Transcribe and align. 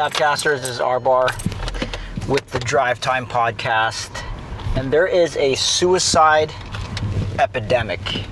Tapcasters? 0.00 0.62
This 0.62 0.70
is 0.70 0.78
Arbar 0.78 1.28
with 2.26 2.50
the 2.52 2.58
Drive 2.60 3.02
Time 3.02 3.26
Podcast. 3.26 4.24
And 4.74 4.90
there 4.90 5.06
is 5.06 5.36
a 5.36 5.54
suicide 5.56 6.54
epidemic. 7.38 8.24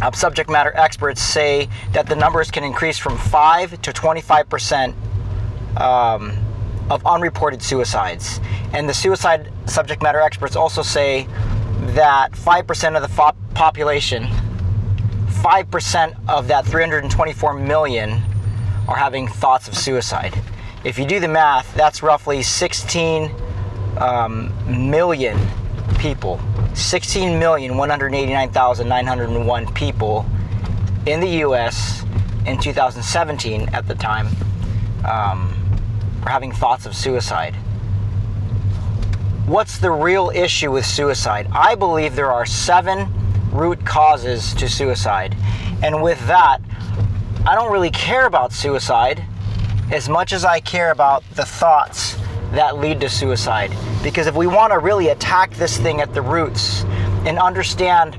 uh, 0.02 0.12
subject 0.12 0.50
matter 0.50 0.76
experts 0.76 1.22
say 1.22 1.70
that 1.94 2.08
the 2.08 2.16
numbers 2.16 2.52
can 2.52 2.64
increase 2.64 2.98
from 2.98 3.18
5 3.18 3.82
to 3.82 3.94
25 3.94 4.50
percent 4.50 4.96
um, 5.78 6.34
of 6.90 7.06
unreported 7.06 7.62
suicides. 7.62 8.40
And 8.74 8.90
the 8.90 8.94
suicide 8.94 9.52
subject 9.66 10.04
matter 10.04 10.20
experts 10.20 10.56
also 10.56 10.82
say 10.82 11.28
that 11.94 12.32
5% 12.34 12.96
of 12.96 13.02
the 13.02 13.08
fo- 13.08 13.36
population 13.54 14.28
5% 15.46 16.16
of 16.28 16.48
that 16.48 16.66
324 16.66 17.54
million 17.54 18.20
are 18.88 18.96
having 18.96 19.28
thoughts 19.28 19.68
of 19.68 19.78
suicide. 19.78 20.34
If 20.86 20.98
you 21.00 21.06
do 21.06 21.20
the 21.20 21.28
math, 21.28 21.74
that's 21.74 22.04
roughly 22.04 22.44
16 22.44 23.32
um, 23.98 24.54
million 24.92 25.36
people. 25.98 26.40
16,189,901 26.74 29.74
people 29.74 30.28
in 31.08 31.22
the 31.22 31.40
US 31.44 32.04
in 32.46 32.60
2017 32.60 33.70
at 33.70 33.88
the 33.88 33.96
time 33.96 34.28
um, 35.00 35.60
are 36.24 36.30
having 36.30 36.52
thoughts 36.52 36.86
of 36.86 36.96
suicide. 36.96 37.56
What's 39.48 39.80
the 39.80 39.90
real 39.90 40.32
issue 40.36 40.72
with 40.72 40.86
suicide? 40.86 41.48
I 41.52 41.74
believe 41.74 42.16
there 42.16 42.32
are 42.32 42.46
seven 42.46 43.12
root 43.52 43.84
causes 43.88 44.54
to 44.54 44.70
suicide. 44.70 45.36
And 45.82 46.04
with 46.04 46.20
that, 46.28 46.60
I 47.44 47.56
don't 47.56 47.72
really 47.72 47.90
care 47.90 48.28
about 48.28 48.54
suicide 48.54 49.26
as 49.92 50.10
much 50.10 50.34
as 50.34 50.44
I 50.44 50.60
care 50.60 50.92
about 50.92 51.24
the 51.36 51.46
thoughts 51.46 52.18
that 52.52 52.78
lead 52.78 53.02
to 53.02 53.10
suicide. 53.10 53.72
Because 54.02 54.28
if 54.28 54.36
we 54.36 54.48
want 54.48 54.72
to 54.72 54.80
really 54.80 55.10
attack 55.10 55.54
this 55.56 55.78
thing 55.78 56.02
at 56.02 56.14
the 56.14 56.22
roots 56.22 56.84
and 57.26 57.38
understand 57.38 58.18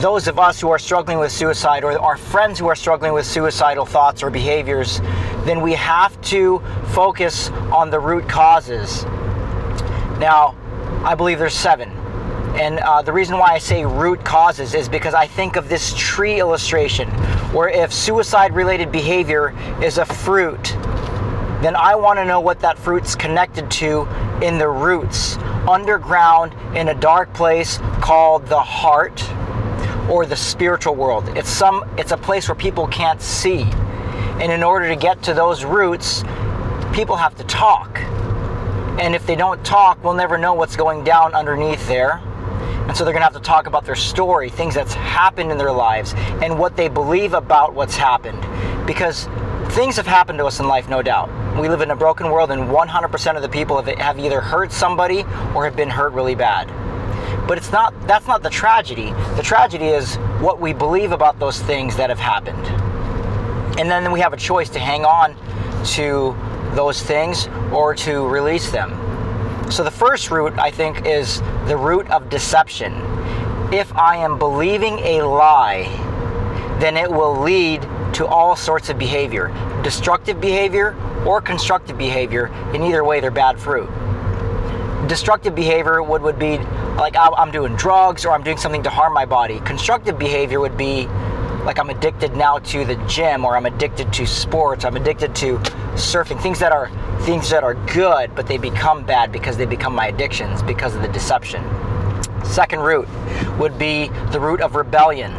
those 0.00 0.28
of 0.28 0.38
us 0.38 0.60
who 0.60 0.70
are 0.70 0.78
struggling 0.78 1.18
with 1.18 1.32
suicide 1.32 1.82
or 1.82 1.98
our 1.98 2.16
friends 2.16 2.58
who 2.58 2.68
are 2.68 2.76
struggling 2.76 3.12
with 3.12 3.26
suicidal 3.26 3.84
thoughts 3.84 4.22
or 4.22 4.30
behaviors, 4.30 5.00
then 5.44 5.60
we 5.60 5.72
have 5.74 6.20
to 6.22 6.60
focus 6.92 7.50
on 7.72 7.90
the 7.90 7.98
root 7.98 8.28
causes. 8.28 9.04
Now, 10.18 10.56
I 11.04 11.14
believe 11.16 11.38
there's 11.38 11.54
seven. 11.54 11.90
And 12.58 12.80
uh, 12.80 13.02
the 13.02 13.12
reason 13.12 13.38
why 13.38 13.52
I 13.52 13.58
say 13.58 13.84
root 13.84 14.24
causes 14.24 14.74
is 14.74 14.88
because 14.88 15.14
I 15.14 15.26
think 15.26 15.56
of 15.56 15.68
this 15.68 15.94
tree 15.96 16.40
illustration 16.40 17.08
where 17.52 17.68
if 17.68 17.92
suicide 17.92 18.54
related 18.54 18.90
behavior 18.92 19.54
is 19.82 19.98
a 19.98 20.04
fruit, 20.04 20.62
then 21.62 21.76
I 21.76 21.94
want 21.94 22.18
to 22.18 22.24
know 22.24 22.40
what 22.40 22.60
that 22.60 22.78
fruit's 22.78 23.14
connected 23.14 23.70
to 23.72 24.06
in 24.42 24.56
the 24.58 24.68
roots, 24.68 25.36
underground 25.68 26.54
in 26.76 26.88
a 26.88 26.94
dark 26.94 27.32
place 27.34 27.78
called 28.00 28.46
the 28.46 28.60
heart 28.60 29.22
or 30.08 30.26
the 30.26 30.36
spiritual 30.36 30.94
world. 30.94 31.28
It's 31.36 31.50
some 31.50 31.84
it's 31.98 32.12
a 32.12 32.16
place 32.16 32.48
where 32.48 32.54
people 32.54 32.86
can't 32.88 33.20
see. 33.20 33.62
And 34.40 34.50
in 34.50 34.62
order 34.62 34.88
to 34.88 34.96
get 34.96 35.22
to 35.24 35.34
those 35.34 35.64
roots, 35.64 36.24
people 36.92 37.16
have 37.16 37.36
to 37.36 37.44
talk. 37.44 37.98
And 38.98 39.14
if 39.14 39.26
they 39.26 39.36
don't 39.36 39.62
talk, 39.64 40.02
we'll 40.02 40.14
never 40.14 40.38
know 40.38 40.54
what's 40.54 40.76
going 40.76 41.04
down 41.04 41.34
underneath 41.34 41.86
there. 41.86 42.22
And 42.90 42.96
so 42.96 43.04
they're 43.04 43.12
going 43.12 43.20
to 43.20 43.26
have 43.26 43.34
to 43.34 43.38
talk 43.38 43.68
about 43.68 43.84
their 43.84 43.94
story, 43.94 44.48
things 44.48 44.74
that's 44.74 44.94
happened 44.94 45.52
in 45.52 45.58
their 45.58 45.70
lives, 45.70 46.12
and 46.42 46.58
what 46.58 46.76
they 46.76 46.88
believe 46.88 47.34
about 47.34 47.72
what's 47.72 47.94
happened. 47.94 48.44
Because 48.84 49.28
things 49.76 49.94
have 49.94 50.08
happened 50.08 50.40
to 50.40 50.44
us 50.44 50.58
in 50.58 50.66
life, 50.66 50.88
no 50.88 51.00
doubt. 51.00 51.30
We 51.56 51.68
live 51.68 51.82
in 51.82 51.92
a 51.92 51.94
broken 51.94 52.32
world, 52.32 52.50
and 52.50 52.62
100% 52.62 53.36
of 53.36 53.42
the 53.42 53.48
people 53.48 53.80
have, 53.80 54.18
either 54.18 54.40
hurt 54.40 54.72
somebody 54.72 55.20
or 55.54 55.64
have 55.64 55.76
been 55.76 55.88
hurt 55.88 56.14
really 56.14 56.34
bad. 56.34 56.66
But 57.46 57.58
it's 57.58 57.70
not 57.70 57.94
that's 58.08 58.26
not 58.26 58.42
the 58.42 58.50
tragedy. 58.50 59.12
The 59.36 59.42
tragedy 59.44 59.86
is 59.86 60.16
what 60.40 60.60
we 60.60 60.72
believe 60.72 61.12
about 61.12 61.38
those 61.38 61.62
things 61.62 61.94
that 61.94 62.10
have 62.10 62.18
happened. 62.18 62.66
And 63.78 63.88
then 63.88 64.10
we 64.10 64.18
have 64.18 64.32
a 64.32 64.36
choice 64.36 64.68
to 64.70 64.80
hang 64.80 65.04
on 65.04 65.36
to 65.94 66.36
those 66.74 67.00
things 67.00 67.48
or 67.72 67.94
to 67.94 68.26
release 68.26 68.72
them. 68.72 69.09
So 69.70 69.84
the 69.84 69.90
first 69.90 70.32
root, 70.32 70.58
I 70.58 70.72
think, 70.72 71.06
is 71.06 71.40
the 71.66 71.76
root 71.76 72.10
of 72.10 72.28
deception. 72.28 72.92
If 73.72 73.94
I 73.94 74.16
am 74.16 74.36
believing 74.36 74.98
a 74.98 75.22
lie, 75.22 75.84
then 76.80 76.96
it 76.96 77.08
will 77.08 77.40
lead 77.40 77.82
to 78.14 78.26
all 78.26 78.56
sorts 78.56 78.88
of 78.88 78.98
behavior 78.98 79.54
destructive 79.82 80.40
behavior 80.40 80.94
or 81.24 81.40
constructive 81.40 81.96
behavior. 81.96 82.48
In 82.74 82.82
either 82.82 83.04
way, 83.04 83.20
they're 83.20 83.30
bad 83.30 83.58
fruit. 83.58 83.88
Destructive 85.08 85.54
behavior 85.54 86.02
would, 86.02 86.20
would 86.20 86.38
be 86.38 86.58
like 86.98 87.14
I'm 87.16 87.50
doing 87.50 87.76
drugs 87.76 88.26
or 88.26 88.32
I'm 88.32 88.42
doing 88.42 88.58
something 88.58 88.82
to 88.82 88.90
harm 88.90 89.14
my 89.14 89.24
body. 89.24 89.60
Constructive 89.60 90.18
behavior 90.18 90.60
would 90.60 90.76
be 90.76 91.08
like 91.64 91.78
I'm 91.78 91.90
addicted 91.90 92.34
now 92.34 92.58
to 92.58 92.84
the 92.84 92.96
gym 93.06 93.44
or 93.44 93.56
I'm 93.56 93.66
addicted 93.66 94.12
to 94.14 94.26
sports, 94.26 94.84
I'm 94.84 94.96
addicted 94.96 95.34
to 95.36 95.58
surfing, 95.94 96.40
things 96.40 96.58
that 96.60 96.72
are 96.72 96.90
things 97.22 97.50
that 97.50 97.62
are 97.62 97.74
good, 97.92 98.34
but 98.34 98.46
they 98.46 98.56
become 98.56 99.04
bad 99.04 99.30
because 99.30 99.56
they 99.56 99.66
become 99.66 99.94
my 99.94 100.06
addictions 100.06 100.62
because 100.62 100.94
of 100.94 101.02
the 101.02 101.08
deception. 101.08 101.62
Second 102.44 102.80
root 102.80 103.06
would 103.58 103.78
be 103.78 104.08
the 104.32 104.40
root 104.40 104.60
of 104.60 104.74
rebellion. 104.74 105.32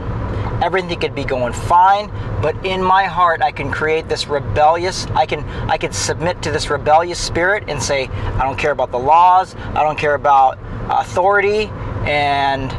Everything 0.62 1.00
could 1.00 1.16
be 1.16 1.24
going 1.24 1.54
fine, 1.54 2.08
but 2.40 2.56
in 2.64 2.84
my 2.84 3.06
heart 3.06 3.42
I 3.42 3.52
can 3.52 3.72
create 3.72 4.08
this 4.08 4.28
rebellious, 4.28 5.08
I 5.08 5.26
can 5.26 5.44
I 5.70 5.78
can 5.78 5.92
submit 5.92 6.44
to 6.44 6.52
this 6.52 6.70
rebellious 6.70 7.20
spirit 7.20 7.64
and 7.68 7.82
say, 7.82 8.08
I 8.08 8.44
don't 8.44 8.60
care 8.60 8.72
about 8.72 8.92
the 8.92 9.00
laws, 9.00 9.56
I 9.56 9.82
don't 9.82 9.98
care 9.98 10.14
about 10.14 10.60
authority, 10.88 11.66
and 12.06 12.72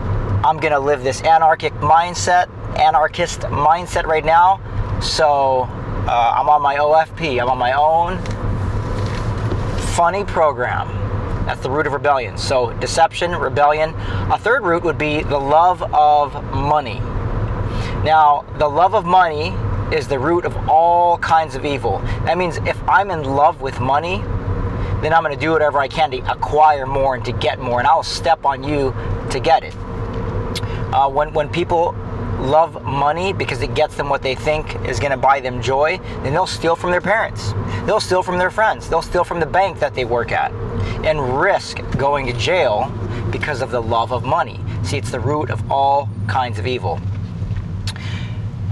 I'm 0.45 0.59
gonna 0.59 0.79
live 0.79 1.03
this 1.03 1.23
anarchic 1.23 1.73
mindset, 1.75 2.49
anarchist 2.79 3.41
mindset 3.41 4.05
right 4.05 4.25
now. 4.25 4.61
So 5.01 5.63
uh, 6.09 6.35
I'm 6.37 6.49
on 6.49 6.63
my 6.63 6.77
OFP, 6.77 7.41
I'm 7.41 7.49
on 7.49 7.59
my 7.59 7.73
own 7.73 8.19
funny 9.95 10.25
program. 10.25 10.89
That's 11.47 11.61
the 11.61 11.71
root 11.71 11.87
of 11.87 11.93
rebellion. 11.93 12.39
So, 12.39 12.73
deception, 12.75 13.33
rebellion. 13.33 13.91
A 14.31 14.39
third 14.39 14.63
root 14.63 14.85
would 14.85 14.97
be 14.97 15.23
the 15.23 15.39
love 15.39 15.83
of 15.93 16.33
money. 16.55 17.01
Now, 18.05 18.47
the 18.59 18.69
love 18.69 18.95
of 18.95 19.05
money 19.05 19.49
is 19.95 20.09
the 20.09 20.19
root 20.19 20.45
of 20.45 20.57
all 20.69 21.19
kinds 21.19 21.55
of 21.57 21.65
evil. 21.65 21.99
That 22.25 22.39
means 22.39 22.57
if 22.59 22.81
I'm 22.89 23.11
in 23.11 23.25
love 23.25 23.61
with 23.61 23.81
money, 23.81 24.19
then 25.03 25.13
I'm 25.13 25.23
going 25.23 25.35
to 25.35 25.41
do 25.41 25.51
whatever 25.51 25.79
I 25.79 25.89
can 25.89 26.11
to 26.13 26.19
acquire 26.31 26.87
more 26.87 27.17
and 27.17 27.25
to 27.25 27.33
get 27.33 27.59
more, 27.59 27.81
and 27.81 27.87
I'll 27.87 28.03
step 28.03 28.45
on 28.45 28.63
you 28.63 28.95
to 29.31 29.41
get 29.41 29.65
it. 29.65 29.75
Uh, 30.95 31.09
when, 31.09 31.33
when 31.33 31.49
people 31.49 31.95
love 32.41 32.83
money 32.83 33.33
because 33.33 33.63
it 33.63 33.75
gets 33.75 33.97
them 33.97 34.09
what 34.09 34.23
they 34.23 34.35
think 34.35 34.75
is 34.87 34.99
going 34.99 35.11
to 35.11 35.17
buy 35.17 35.41
them 35.41 35.63
joy, 35.63 35.99
then 36.23 36.33
they'll 36.33 36.47
steal 36.47 36.77
from 36.77 36.91
their 36.91 37.01
parents. 37.01 37.53
They'll 37.85 38.01
steal 38.01 38.23
from 38.23 38.39
their 38.39 38.51
friends. 38.51 38.89
They'll 38.89 39.03
steal 39.03 39.25
from 39.25 39.41
the 39.41 39.47
bank 39.47 39.79
that 39.79 39.95
they 39.95 40.05
work 40.05 40.33
at 40.33 40.53
and 41.05 41.41
risk 41.41 41.79
going 41.97 42.27
to 42.27 42.33
jail 42.35 42.93
because 43.31 43.63
of 43.63 43.71
the 43.71 43.81
love 43.81 44.13
of 44.13 44.25
money. 44.25 44.61
See, 44.83 44.97
it's 44.97 45.11
the 45.11 45.21
root 45.21 45.51
of 45.51 45.71
all 45.71 46.09
kinds 46.27 46.59
of 46.59 46.67
evil. 46.67 47.01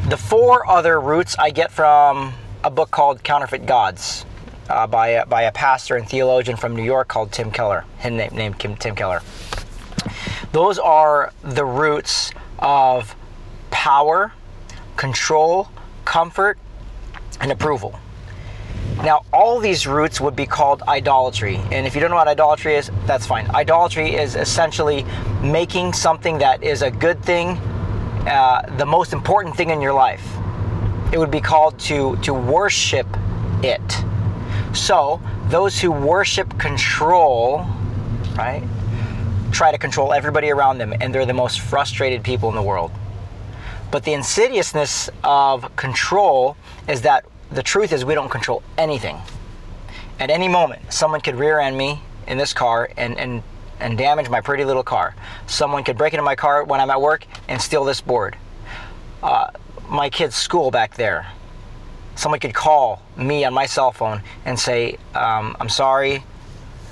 The 0.08 0.16
four 0.16 0.68
other 0.68 1.00
roots 1.00 1.36
I 1.38 1.50
get 1.50 1.70
from 1.70 2.34
a 2.64 2.70
book 2.70 2.90
called 2.90 3.22
Counterfeit 3.22 3.66
Gods 3.66 4.24
uh, 4.68 4.86
by, 4.86 5.08
a, 5.08 5.26
by 5.26 5.42
a 5.42 5.52
pastor 5.52 5.96
and 5.96 6.08
theologian 6.08 6.56
from 6.56 6.76
New 6.76 6.84
York 6.84 7.08
called 7.08 7.32
Tim 7.32 7.50
Keller, 7.50 7.84
named 8.04 8.58
Tim 8.58 8.94
Keller. 8.94 9.22
Those 10.52 10.78
are 10.78 11.32
the 11.42 11.64
roots 11.64 12.32
of 12.58 13.14
power, 13.80 14.30
control, 14.96 15.66
comfort, 16.04 16.58
and 17.40 17.50
approval. 17.50 17.98
Now, 19.02 19.24
all 19.32 19.58
these 19.58 19.86
roots 19.86 20.20
would 20.20 20.36
be 20.36 20.44
called 20.44 20.82
idolatry. 20.82 21.56
And 21.72 21.86
if 21.86 21.94
you 21.94 22.02
don't 22.02 22.10
know 22.10 22.16
what 22.16 22.28
idolatry 22.28 22.74
is, 22.74 22.90
that's 23.06 23.24
fine. 23.24 23.48
Idolatry 23.48 24.16
is 24.16 24.36
essentially 24.36 25.06
making 25.42 25.94
something 25.94 26.36
that 26.40 26.62
is 26.62 26.82
a 26.82 26.90
good 26.90 27.24
thing 27.24 27.56
uh, 28.26 28.60
the 28.76 28.84
most 28.84 29.14
important 29.14 29.56
thing 29.56 29.70
in 29.70 29.80
your 29.80 29.94
life. 29.94 30.26
It 31.10 31.16
would 31.16 31.30
be 31.30 31.40
called 31.40 31.78
to, 31.88 32.16
to 32.16 32.34
worship 32.34 33.06
it. 33.62 34.04
So, 34.74 35.22
those 35.48 35.80
who 35.80 35.90
worship 35.90 36.58
control, 36.58 37.64
right, 38.36 38.62
try 39.52 39.72
to 39.72 39.78
control 39.78 40.12
everybody 40.12 40.50
around 40.50 40.76
them, 40.76 40.92
and 41.00 41.14
they're 41.14 41.24
the 41.24 41.32
most 41.32 41.60
frustrated 41.60 42.22
people 42.22 42.50
in 42.50 42.54
the 42.54 42.62
world. 42.62 42.90
But 43.90 44.04
the 44.04 44.12
insidiousness 44.12 45.10
of 45.24 45.74
control 45.76 46.56
is 46.88 47.02
that 47.02 47.24
the 47.50 47.62
truth 47.62 47.92
is 47.92 48.04
we 48.04 48.14
don't 48.14 48.28
control 48.28 48.62
anything. 48.78 49.18
At 50.20 50.30
any 50.30 50.48
moment, 50.48 50.92
someone 50.92 51.20
could 51.20 51.34
rear 51.34 51.58
end 51.58 51.76
me 51.76 52.00
in 52.26 52.38
this 52.38 52.52
car 52.52 52.90
and, 52.96 53.18
and, 53.18 53.42
and 53.80 53.98
damage 53.98 54.28
my 54.28 54.40
pretty 54.40 54.64
little 54.64 54.84
car. 54.84 55.16
Someone 55.46 55.82
could 55.82 55.98
break 55.98 56.12
into 56.12 56.22
my 56.22 56.36
car 56.36 56.62
when 56.62 56.80
I'm 56.80 56.90
at 56.90 57.00
work 57.00 57.26
and 57.48 57.60
steal 57.60 57.84
this 57.84 58.00
board. 58.00 58.36
Uh, 59.22 59.50
my 59.88 60.08
kid's 60.08 60.36
school 60.36 60.70
back 60.70 60.94
there. 60.94 61.26
Someone 62.14 62.38
could 62.38 62.54
call 62.54 63.02
me 63.16 63.44
on 63.44 63.52
my 63.52 63.66
cell 63.66 63.90
phone 63.90 64.22
and 64.44 64.58
say, 64.58 64.98
um, 65.14 65.56
I'm 65.58 65.68
sorry, 65.68 66.22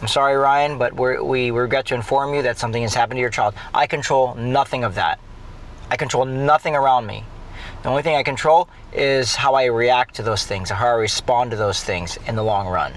I'm 0.01 0.09
sorry, 0.09 0.37
Ryan, 0.37 0.79
but 0.79 0.95
we're, 0.95 1.23
we 1.23 1.51
regret 1.51 1.87
to 1.87 1.95
inform 1.95 2.35
you 2.35 2.43
that 2.43 2.59
something 2.59 2.83
has 2.83 2.95
happened 2.95 3.19
to 3.19 3.21
your 3.21 3.31
child. 3.31 3.55
I 3.75 3.87
control 3.87 4.35
nothing 4.35 4.85
of 4.85 4.95
that. 4.97 5.21
I 5.91 5.97
control 5.97 6.25
nothing 6.25 6.77
around 6.77 7.07
me. 7.07 7.25
The 7.83 7.89
only 7.89 8.03
thing 8.03 8.17
I 8.17 8.23
control 8.23 8.69
is 8.93 9.35
how 9.35 9.55
I 9.55 9.67
react 9.67 10.17
to 10.17 10.23
those 10.23 10.45
things, 10.45 10.71
how 10.71 10.87
I 10.87 10.93
respond 10.93 11.53
to 11.53 11.57
those 11.57 11.83
things 11.83 12.19
in 12.27 12.37
the 12.37 12.43
long 12.43 12.67
run. 12.67 12.93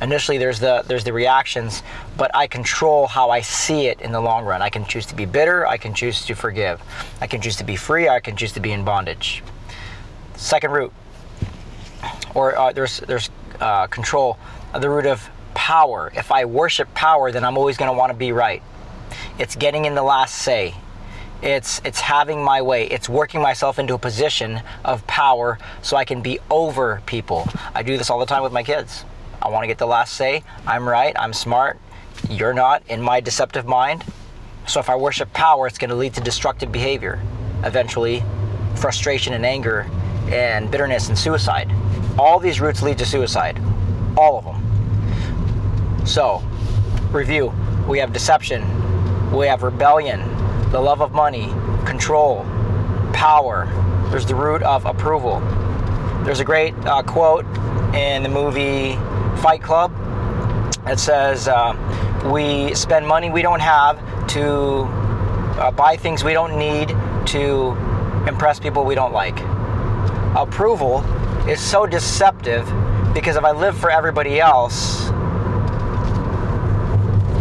Initially, 0.00 0.38
there's 0.38 0.60
the 0.60 0.84
there's 0.86 1.04
the 1.04 1.12
reactions, 1.12 1.82
but 2.16 2.30
I 2.34 2.46
control 2.46 3.06
how 3.06 3.30
I 3.30 3.40
see 3.40 3.86
it 3.86 4.00
in 4.00 4.12
the 4.12 4.20
long 4.20 4.44
run. 4.44 4.62
I 4.62 4.70
can 4.70 4.84
choose 4.84 5.06
to 5.06 5.14
be 5.14 5.24
bitter. 5.24 5.66
I 5.66 5.76
can 5.76 5.94
choose 5.94 6.24
to 6.26 6.34
forgive. 6.34 6.80
I 7.20 7.26
can 7.26 7.40
choose 7.40 7.56
to 7.56 7.64
be 7.64 7.76
free. 7.76 8.08
I 8.08 8.20
can 8.20 8.36
choose 8.36 8.52
to 8.52 8.60
be 8.60 8.72
in 8.72 8.84
bondage. 8.84 9.42
Second 10.36 10.72
root, 10.72 10.92
or 12.34 12.56
uh, 12.56 12.72
there's 12.72 13.00
there's 13.00 13.30
uh, 13.60 13.86
control. 13.86 14.38
The 14.78 14.90
root 14.90 15.06
of 15.06 15.28
power. 15.54 16.12
If 16.14 16.30
I 16.30 16.44
worship 16.44 16.92
power, 16.94 17.32
then 17.32 17.44
I'm 17.44 17.56
always 17.56 17.76
going 17.76 17.90
to 17.90 17.96
want 17.96 18.10
to 18.10 18.16
be 18.16 18.32
right. 18.32 18.62
It's 19.38 19.56
getting 19.56 19.84
in 19.84 19.94
the 19.94 20.02
last 20.02 20.36
say. 20.36 20.74
It's 21.42 21.80
it's 21.84 22.00
having 22.00 22.42
my 22.42 22.62
way. 22.62 22.86
It's 22.86 23.08
working 23.08 23.40
myself 23.40 23.78
into 23.78 23.94
a 23.94 23.98
position 23.98 24.60
of 24.84 25.06
power 25.06 25.58
so 25.82 25.96
I 25.96 26.04
can 26.04 26.20
be 26.20 26.40
over 26.50 27.00
people. 27.06 27.48
I 27.74 27.82
do 27.82 27.96
this 27.96 28.10
all 28.10 28.18
the 28.18 28.26
time 28.26 28.42
with 28.42 28.52
my 28.52 28.64
kids. 28.64 29.04
I 29.40 29.48
want 29.48 29.62
to 29.62 29.68
get 29.68 29.78
the 29.78 29.86
last 29.86 30.14
say. 30.14 30.42
I'm 30.66 30.88
right. 30.88 31.14
I'm 31.16 31.32
smart. 31.32 31.78
You're 32.28 32.54
not 32.54 32.82
in 32.88 33.00
my 33.00 33.20
deceptive 33.20 33.66
mind. 33.66 34.04
So 34.66 34.80
if 34.80 34.90
I 34.90 34.96
worship 34.96 35.32
power, 35.32 35.68
it's 35.68 35.78
going 35.78 35.90
to 35.90 35.96
lead 35.96 36.14
to 36.14 36.20
destructive 36.20 36.72
behavior. 36.72 37.20
Eventually, 37.62 38.24
frustration 38.74 39.32
and 39.32 39.46
anger 39.46 39.86
and 40.30 40.68
bitterness 40.70 41.08
and 41.08 41.16
suicide. 41.16 41.72
All 42.18 42.40
these 42.40 42.60
roots 42.60 42.82
lead 42.82 42.98
to 42.98 43.06
suicide. 43.06 43.60
All 44.16 44.38
of 44.38 44.44
them. 44.44 46.04
So, 46.04 46.42
review. 47.12 47.52
We 47.86 48.00
have 48.00 48.12
deception. 48.12 48.62
We 49.30 49.46
have 49.46 49.62
rebellion 49.62 50.20
the 50.70 50.80
love 50.80 51.00
of 51.00 51.12
money, 51.12 51.46
control, 51.86 52.44
power. 53.14 53.66
There's 54.10 54.26
the 54.26 54.34
root 54.34 54.62
of 54.62 54.84
approval. 54.84 55.40
There's 56.24 56.40
a 56.40 56.44
great 56.44 56.74
uh, 56.84 57.02
quote 57.02 57.46
in 57.94 58.22
the 58.22 58.28
movie 58.28 58.96
Fight 59.40 59.62
Club. 59.62 59.92
that 60.84 61.00
says, 61.00 61.48
uh, 61.48 61.72
We 62.30 62.74
spend 62.74 63.06
money 63.06 63.30
we 63.30 63.40
don't 63.40 63.60
have 63.60 63.98
to 64.28 64.82
uh, 65.58 65.70
buy 65.70 65.96
things 65.96 66.22
we 66.22 66.34
don't 66.34 66.58
need 66.58 66.88
to 67.28 67.74
impress 68.28 68.60
people 68.60 68.84
we 68.84 68.94
don't 68.94 69.14
like. 69.14 69.40
Approval 70.36 71.00
is 71.48 71.60
so 71.60 71.86
deceptive 71.86 72.66
because 73.14 73.36
if 73.36 73.44
I 73.44 73.52
live 73.52 73.76
for 73.78 73.90
everybody 73.90 74.38
else, 74.38 75.08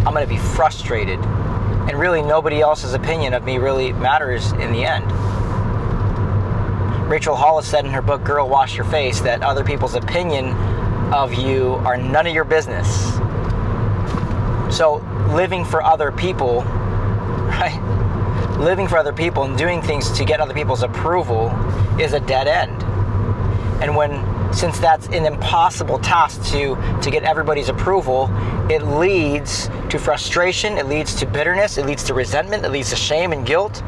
I'm 0.07 0.13
going 0.13 0.25
to 0.25 0.33
be 0.33 0.37
frustrated 0.37 1.19
and 1.87 1.97
really 1.97 2.21
nobody 2.21 2.61
else's 2.61 2.93
opinion 2.93 3.33
of 3.33 3.43
me 3.43 3.57
really 3.57 3.93
matters 3.93 4.51
in 4.53 4.71
the 4.71 4.83
end. 4.83 5.05
Rachel 7.09 7.35
Hollis 7.35 7.65
said 7.65 7.85
in 7.85 7.91
her 7.91 8.01
book 8.01 8.23
Girl 8.23 8.49
Wash 8.49 8.75
Your 8.75 8.85
Face 8.85 9.21
that 9.21 9.41
other 9.41 9.63
people's 9.63 9.95
opinion 9.95 10.47
of 11.13 11.33
you 11.33 11.75
are 11.85 11.95
none 11.95 12.27
of 12.27 12.33
your 12.33 12.43
business. 12.43 12.87
So, 14.75 14.95
living 15.29 15.63
for 15.63 15.81
other 15.81 16.11
people, 16.11 16.63
right? 16.63 17.79
Living 18.59 18.89
for 18.89 18.97
other 18.97 19.13
people 19.13 19.43
and 19.43 19.57
doing 19.57 19.81
things 19.81 20.11
to 20.11 20.25
get 20.25 20.41
other 20.41 20.53
people's 20.53 20.83
approval 20.83 21.49
is 21.97 22.11
a 22.11 22.19
dead 22.19 22.47
end. 22.47 22.83
And 23.81 23.95
when 23.95 24.25
since 24.51 24.79
that's 24.79 25.07
an 25.07 25.25
impossible 25.25 25.99
task 25.99 26.43
to 26.51 26.75
to 27.01 27.11
get 27.11 27.23
everybody's 27.23 27.69
approval, 27.69 28.29
it 28.69 28.83
leads 28.83 29.69
to 29.89 29.99
frustration, 29.99 30.77
it 30.77 30.87
leads 30.87 31.15
to 31.15 31.25
bitterness, 31.25 31.77
it 31.77 31.85
leads 31.85 32.03
to 32.03 32.13
resentment, 32.13 32.65
it 32.65 32.71
leads 32.71 32.89
to 32.89 32.95
shame 32.95 33.31
and 33.33 33.45
guilt, 33.45 33.83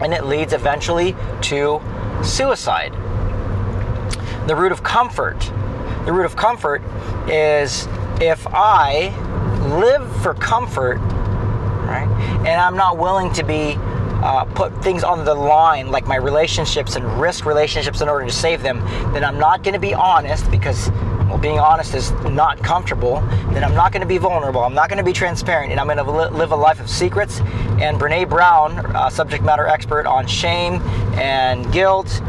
and 0.00 0.12
it 0.14 0.24
leads 0.24 0.52
eventually 0.52 1.14
to 1.42 1.80
suicide. 2.22 2.92
The 4.46 4.56
root 4.56 4.72
of 4.72 4.82
comfort. 4.82 5.40
The 6.06 6.12
root 6.12 6.24
of 6.24 6.34
comfort 6.34 6.82
is 7.28 7.86
if 8.20 8.46
I 8.48 9.14
live 9.78 10.22
for 10.22 10.34
comfort, 10.34 10.98
right, 10.98 12.08
and 12.46 12.60
I'm 12.60 12.76
not 12.76 12.98
willing 12.98 13.32
to 13.34 13.44
be 13.44 13.78
uh, 14.22 14.44
put 14.44 14.82
things 14.82 15.02
on 15.02 15.24
the 15.24 15.34
line, 15.34 15.90
like 15.90 16.06
my 16.06 16.16
relationships 16.16 16.96
and 16.96 17.04
risk 17.20 17.46
relationships 17.46 18.00
in 18.00 18.08
order 18.08 18.26
to 18.26 18.32
save 18.32 18.62
them, 18.62 18.80
then 19.12 19.24
I'm 19.24 19.38
not 19.38 19.62
going 19.62 19.74
to 19.74 19.80
be 19.80 19.94
honest 19.94 20.50
because 20.50 20.90
well, 21.30 21.38
being 21.38 21.60
honest 21.60 21.94
is 21.94 22.10
not 22.24 22.58
comfortable. 22.58 23.20
Then 23.52 23.62
I'm 23.62 23.74
not 23.74 23.92
going 23.92 24.00
to 24.00 24.06
be 24.06 24.18
vulnerable. 24.18 24.62
I'm 24.62 24.74
not 24.74 24.88
going 24.88 24.98
to 24.98 25.04
be 25.04 25.12
transparent, 25.12 25.70
and 25.70 25.80
I'm 25.80 25.86
going 25.86 25.98
to 25.98 26.10
li- 26.10 26.36
live 26.36 26.50
a 26.50 26.56
life 26.56 26.80
of 26.80 26.90
secrets. 26.90 27.38
And 27.80 27.98
Brene 28.00 28.28
Brown, 28.28 28.78
uh, 28.96 29.08
subject 29.08 29.44
matter 29.44 29.66
expert 29.66 30.06
on 30.06 30.26
shame 30.26 30.82
and 31.14 31.72
guilt 31.72 32.20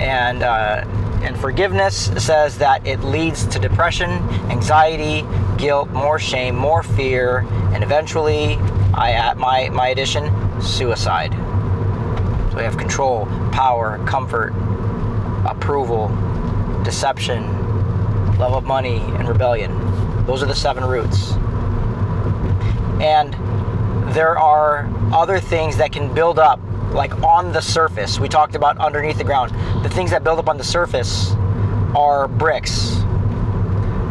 and 0.00 0.42
uh, 0.42 0.84
and 1.22 1.38
forgiveness, 1.38 2.06
says 2.16 2.58
that 2.58 2.84
it 2.84 3.00
leads 3.00 3.46
to 3.46 3.60
depression, 3.60 4.10
anxiety, 4.50 5.24
guilt, 5.56 5.88
more 5.90 6.18
shame, 6.18 6.56
more 6.56 6.82
fear, 6.82 7.46
and 7.72 7.84
eventually, 7.84 8.54
I 8.94 9.32
my 9.34 9.68
my 9.68 9.88
addition, 9.88 10.24
suicide. 10.62 11.32
So 12.50 12.56
we 12.56 12.62
have 12.62 12.76
control, 12.76 13.26
power, 13.52 14.04
comfort, 14.06 14.52
approval, 15.46 16.08
deception, 16.84 17.46
love 18.38 18.54
of 18.54 18.64
money, 18.64 18.98
and 18.98 19.28
rebellion. 19.28 19.70
Those 20.26 20.42
are 20.42 20.46
the 20.46 20.54
seven 20.54 20.84
roots. 20.84 21.32
And 23.00 23.34
there 24.14 24.38
are 24.38 24.90
other 25.12 25.40
things 25.40 25.76
that 25.76 25.92
can 25.92 26.12
build 26.12 26.38
up, 26.38 26.60
like 26.92 27.14
on 27.22 27.52
the 27.52 27.60
surface. 27.62 28.18
We 28.18 28.28
talked 28.28 28.54
about 28.54 28.78
underneath 28.78 29.18
the 29.18 29.24
ground. 29.24 29.52
The 29.84 29.88
things 29.88 30.10
that 30.10 30.24
build 30.24 30.38
up 30.38 30.48
on 30.48 30.58
the 30.58 30.64
surface 30.64 31.32
are 31.94 32.28
bricks, 32.28 32.99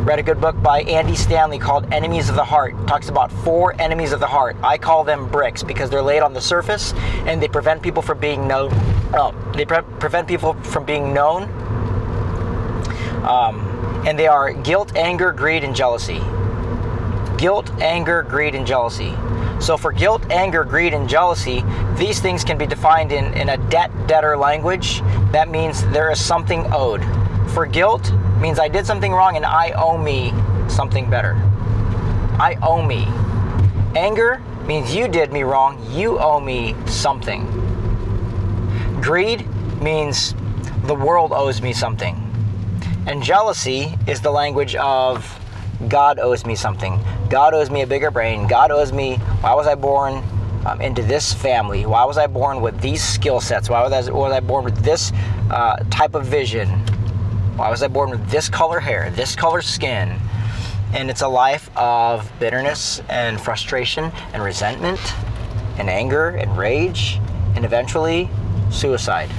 read 0.05 0.17
a 0.17 0.23
good 0.23 0.39
book 0.39 0.61
by 0.61 0.81
Andy 0.83 1.15
Stanley 1.15 1.59
called 1.59 1.91
Enemies 1.93 2.29
of 2.29 2.35
the 2.35 2.43
Heart. 2.43 2.87
Talks 2.87 3.09
about 3.09 3.31
four 3.31 3.79
enemies 3.81 4.13
of 4.13 4.19
the 4.19 4.27
heart. 4.27 4.55
I 4.63 4.77
call 4.77 5.03
them 5.03 5.29
bricks 5.29 5.61
because 5.61 5.89
they're 5.89 6.01
laid 6.01 6.21
on 6.21 6.33
the 6.33 6.41
surface 6.41 6.93
and 7.25 7.41
they 7.41 7.47
prevent 7.49 7.81
people 7.81 8.01
from 8.01 8.19
being 8.19 8.47
known. 8.47 8.71
Oh, 9.13 9.35
they 9.55 9.65
pre- 9.65 9.81
prevent 9.99 10.27
people 10.27 10.53
from 10.63 10.85
being 10.85 11.13
known. 11.13 11.43
Um, 13.23 14.03
and 14.07 14.17
they 14.17 14.27
are 14.27 14.53
guilt, 14.53 14.95
anger, 14.95 15.33
greed, 15.33 15.63
and 15.63 15.75
jealousy. 15.75 16.21
Guilt, 17.37 17.69
anger, 17.81 18.23
greed, 18.23 18.55
and 18.55 18.65
jealousy. 18.65 19.13
So 19.59 19.75
for 19.75 19.91
guilt, 19.91 20.25
anger, 20.31 20.63
greed, 20.63 20.93
and 20.93 21.09
jealousy, 21.09 21.63
these 21.95 22.21
things 22.21 22.45
can 22.45 22.57
be 22.57 22.65
defined 22.65 23.11
in, 23.11 23.33
in 23.33 23.49
a 23.49 23.57
debt 23.69 23.91
debtor 24.07 24.37
language. 24.37 25.01
That 25.31 25.49
means 25.49 25.85
there 25.89 26.09
is 26.09 26.23
something 26.23 26.65
owed. 26.71 27.01
For 27.53 27.65
guilt 27.65 28.11
means 28.39 28.59
I 28.59 28.67
did 28.67 28.85
something 28.85 29.11
wrong 29.11 29.35
and 29.35 29.45
I 29.45 29.71
owe 29.71 29.97
me 29.97 30.33
something 30.67 31.09
better. 31.09 31.33
I 32.39 32.57
owe 32.61 32.81
me. 32.81 33.07
Anger 33.97 34.41
means 34.65 34.95
you 34.95 35.07
did 35.07 35.33
me 35.33 35.41
wrong, 35.41 35.83
you 35.91 36.19
owe 36.19 36.39
me 36.39 36.75
something. 36.85 37.47
Greed 39.01 39.47
means 39.81 40.35
the 40.83 40.93
world 40.93 41.31
owes 41.33 41.61
me 41.61 41.73
something. 41.73 42.15
And 43.07 43.23
jealousy 43.23 43.97
is 44.05 44.21
the 44.21 44.31
language 44.31 44.75
of 44.75 45.39
God 45.87 46.19
owes 46.19 46.45
me 46.45 46.55
something. 46.55 46.99
God 47.29 47.53
owes 47.53 47.71
me 47.71 47.81
a 47.81 47.87
bigger 47.87 48.11
brain. 48.11 48.47
God 48.47 48.69
owes 48.69 48.93
me, 48.93 49.15
why 49.41 49.55
was 49.55 49.65
I 49.65 49.73
born 49.73 50.23
um, 50.65 50.81
into 50.81 51.01
this 51.01 51.33
family? 51.33 51.85
Why 51.85 52.05
was 52.05 52.17
I 52.17 52.27
born 52.27 52.61
with 52.61 52.79
these 52.79 53.03
skill 53.03 53.41
sets? 53.41 53.69
Why 53.69 53.81
was 53.81 53.91
I, 53.91 54.11
was 54.11 54.31
I 54.31 54.39
born 54.39 54.63
with 54.63 54.77
this 54.83 55.11
uh, 55.49 55.77
type 55.89 56.13
of 56.13 56.25
vision? 56.25 56.69
Why 57.55 57.69
was 57.69 57.83
I 57.83 57.87
born 57.87 58.09
with 58.09 58.29
this 58.29 58.49
color 58.49 58.79
hair, 58.79 59.09
this 59.11 59.35
color 59.35 59.61
skin? 59.61 60.19
And 60.93 61.09
it's 61.09 61.21
a 61.21 61.27
life 61.27 61.69
of 61.77 62.31
bitterness 62.39 63.01
and 63.09 63.39
frustration 63.39 64.11
and 64.33 64.43
resentment 64.43 64.99
and 65.77 65.89
anger 65.89 66.29
and 66.29 66.57
rage 66.57 67.19
and 67.55 67.65
eventually 67.65 68.29
suicide. 68.71 69.29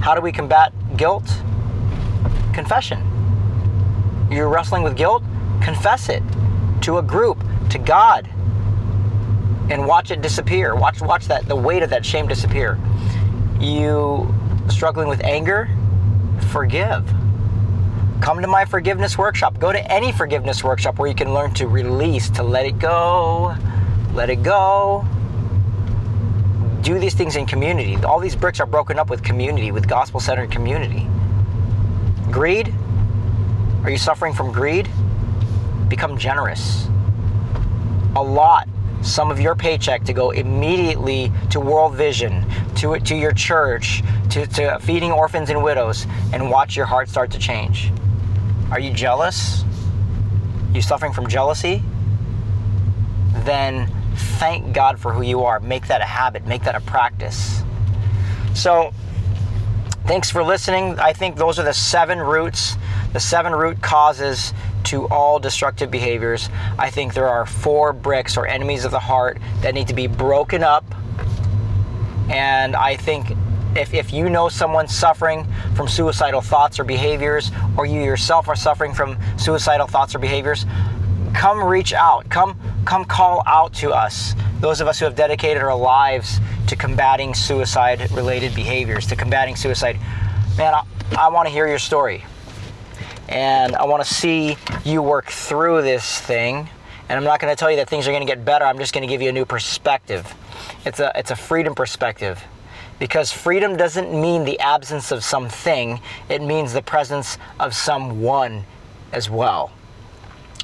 How 0.00 0.14
do 0.14 0.20
we 0.20 0.32
combat 0.32 0.72
guilt? 0.96 1.24
Confession. 2.52 3.00
You're 4.30 4.48
wrestling 4.48 4.82
with 4.82 4.96
guilt? 4.96 5.22
Confess 5.62 6.08
it 6.08 6.22
to 6.82 6.98
a 6.98 7.02
group, 7.02 7.42
to 7.70 7.78
God, 7.78 8.28
and 9.70 9.86
watch 9.86 10.10
it 10.10 10.20
disappear. 10.20 10.74
Watch 10.74 11.00
watch 11.00 11.28
that 11.28 11.46
the 11.46 11.56
weight 11.56 11.82
of 11.82 11.90
that 11.90 12.04
shame 12.04 12.26
disappear. 12.26 12.78
you 13.60 14.32
struggling 14.68 15.08
with 15.08 15.22
anger, 15.22 15.68
forgive. 16.44 17.06
Come 18.20 18.40
to 18.40 18.46
my 18.46 18.64
forgiveness 18.64 19.18
workshop. 19.18 19.58
Go 19.58 19.72
to 19.72 19.92
any 19.92 20.12
forgiveness 20.12 20.62
workshop 20.62 20.98
where 20.98 21.08
you 21.08 21.14
can 21.14 21.34
learn 21.34 21.52
to 21.54 21.66
release, 21.66 22.30
to 22.30 22.42
let 22.42 22.66
it 22.66 22.78
go, 22.78 23.54
let 24.14 24.30
it 24.30 24.42
go. 24.42 25.04
Do 26.82 26.98
these 26.98 27.14
things 27.14 27.36
in 27.36 27.46
community. 27.46 27.96
All 28.04 28.20
these 28.20 28.36
bricks 28.36 28.60
are 28.60 28.66
broken 28.66 28.98
up 28.98 29.10
with 29.10 29.22
community, 29.22 29.72
with 29.72 29.88
gospel 29.88 30.20
centered 30.20 30.50
community. 30.50 31.08
Greed? 32.30 32.72
Are 33.84 33.90
you 33.90 33.98
suffering 33.98 34.32
from 34.32 34.52
greed? 34.52 34.88
Become 35.88 36.16
generous. 36.16 36.86
A 38.14 38.22
lot 38.22 38.68
some 39.02 39.30
of 39.30 39.40
your 39.40 39.54
paycheck 39.54 40.04
to 40.04 40.12
go 40.12 40.30
immediately 40.30 41.32
to 41.50 41.60
World 41.60 41.94
Vision, 41.94 42.44
to, 42.76 42.98
to 42.98 43.14
your 43.16 43.32
church, 43.32 44.02
to, 44.30 44.46
to 44.46 44.78
feeding 44.80 45.12
orphans 45.12 45.50
and 45.50 45.62
widows, 45.62 46.06
and 46.32 46.50
watch 46.50 46.76
your 46.76 46.86
heart 46.86 47.08
start 47.08 47.30
to 47.32 47.38
change. 47.38 47.90
Are 48.70 48.80
you 48.80 48.92
jealous? 48.92 49.64
You 50.72 50.80
suffering 50.80 51.12
from 51.12 51.26
jealousy? 51.26 51.82
Then 53.44 53.90
thank 54.38 54.72
God 54.72 54.98
for 54.98 55.12
who 55.12 55.22
you 55.22 55.42
are. 55.42 55.60
Make 55.60 55.88
that 55.88 56.00
a 56.00 56.06
habit, 56.06 56.46
make 56.46 56.62
that 56.64 56.74
a 56.74 56.80
practice. 56.80 57.62
So, 58.54 58.92
thanks 60.06 60.30
for 60.30 60.42
listening. 60.42 60.98
I 60.98 61.12
think 61.12 61.36
those 61.36 61.58
are 61.58 61.64
the 61.64 61.74
seven 61.74 62.18
roots, 62.18 62.76
the 63.12 63.20
seven 63.20 63.52
root 63.52 63.80
causes 63.82 64.54
to 64.84 65.06
all 65.08 65.38
destructive 65.38 65.90
behaviors. 65.90 66.48
I 66.78 66.90
think 66.90 67.14
there 67.14 67.28
are 67.28 67.46
four 67.46 67.92
bricks 67.92 68.36
or 68.36 68.46
enemies 68.46 68.84
of 68.84 68.90
the 68.90 69.00
heart 69.00 69.38
that 69.60 69.74
need 69.74 69.88
to 69.88 69.94
be 69.94 70.06
broken 70.06 70.62
up. 70.62 70.84
And 72.30 72.74
I 72.74 72.96
think 72.96 73.36
if, 73.76 73.94
if 73.94 74.12
you 74.12 74.28
know 74.28 74.48
someone 74.48 74.88
suffering 74.88 75.46
from 75.74 75.88
suicidal 75.88 76.40
thoughts 76.40 76.78
or 76.78 76.84
behaviors, 76.84 77.50
or 77.76 77.86
you 77.86 78.02
yourself 78.02 78.48
are 78.48 78.56
suffering 78.56 78.92
from 78.92 79.18
suicidal 79.38 79.86
thoughts 79.86 80.14
or 80.14 80.18
behaviors, 80.18 80.66
come 81.34 81.62
reach 81.62 81.92
out. 81.92 82.28
Come 82.28 82.58
come 82.84 83.04
call 83.04 83.42
out 83.46 83.72
to 83.74 83.92
us. 83.92 84.34
Those 84.60 84.80
of 84.80 84.88
us 84.88 84.98
who 84.98 85.04
have 85.04 85.14
dedicated 85.14 85.62
our 85.62 85.76
lives 85.76 86.40
to 86.66 86.76
combating 86.76 87.32
suicide 87.34 88.10
related 88.12 88.54
behaviors, 88.54 89.06
to 89.06 89.16
combating 89.16 89.56
suicide. 89.56 89.98
Man, 90.56 90.74
I, 90.74 90.82
I 91.18 91.28
want 91.28 91.46
to 91.46 91.52
hear 91.52 91.66
your 91.66 91.78
story 91.78 92.24
and 93.32 93.74
I 93.74 93.84
want 93.86 94.04
to 94.04 94.14
see 94.14 94.56
you 94.84 95.02
work 95.02 95.30
through 95.30 95.82
this 95.82 96.20
thing. 96.20 96.68
And 97.08 97.18
I'm 97.18 97.24
not 97.24 97.40
going 97.40 97.50
to 97.50 97.58
tell 97.58 97.70
you 97.70 97.78
that 97.78 97.88
things 97.88 98.06
are 98.06 98.10
going 98.10 98.24
to 98.24 98.30
get 98.30 98.44
better. 98.44 98.64
I'm 98.64 98.78
just 98.78 98.92
going 98.92 99.06
to 99.06 99.12
give 99.12 99.22
you 99.22 99.30
a 99.30 99.32
new 99.32 99.46
perspective. 99.46 100.32
It's 100.84 101.00
a 101.00 101.12
it's 101.14 101.30
a 101.30 101.36
freedom 101.36 101.74
perspective. 101.74 102.42
Because 102.98 103.32
freedom 103.32 103.76
doesn't 103.76 104.12
mean 104.12 104.44
the 104.44 104.60
absence 104.60 105.10
of 105.10 105.24
something, 105.24 106.00
it 106.28 106.40
means 106.40 106.72
the 106.72 106.82
presence 106.82 107.36
of 107.58 107.74
someone 107.74 108.64
as 109.10 109.28
well. 109.28 109.72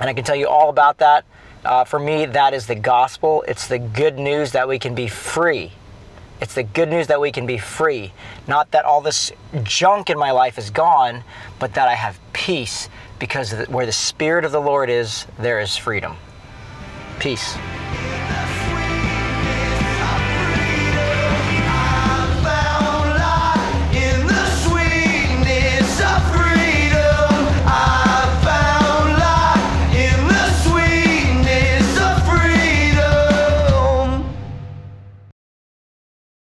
And 0.01 0.09
I 0.09 0.15
can 0.15 0.23
tell 0.23 0.37
you 0.37 0.47
all 0.47 0.71
about 0.71 0.99
that. 0.99 1.25
Uh, 1.65 1.85
for 1.85 1.99
me, 1.99 2.27
that 2.27 2.55
is 2.55 2.67
the 2.67 2.77
gospel. 2.77 3.45
It's 3.49 3.67
the 3.67 3.79
good 3.81 4.19
news 4.19 4.53
that 4.53 4.69
we 4.69 4.79
can 4.79 4.95
be 4.95 5.09
free 5.09 5.73
it's 6.41 6.55
the 6.55 6.63
good 6.63 6.89
news 6.89 7.09
that 7.09 7.21
we 7.21 7.33
can 7.33 7.47
be 7.47 7.59
free. 7.59 8.13
Not 8.47 8.71
that 8.71 8.85
all 8.85 9.01
this 9.01 9.33
junk 9.63 10.11
in 10.11 10.19
my 10.19 10.31
life 10.31 10.59
is 10.59 10.71
gone, 10.71 11.25
but 11.59 11.75
that 11.75 11.89
I 11.89 11.95
have 11.95 12.19
peace 12.33 12.89
because 13.19 13.53
where 13.69 13.87
the 13.87 13.93
Spirit 13.93 14.45
of 14.45 14.53
the 14.53 14.61
Lord 14.61 14.91
is, 14.91 15.27
there 15.39 15.61
is 15.61 15.77
freedom. 15.77 16.17
Peace. 17.19 17.57